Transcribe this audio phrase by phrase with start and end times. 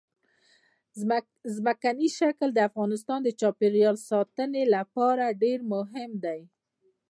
[1.57, 6.41] ځمکنی شکل د افغانستان د چاپیریال ساتنې لپاره ډېر مهم دي.